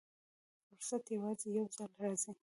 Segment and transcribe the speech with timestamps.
[0.67, 2.31] فرصت یوازې یو ځل راځي.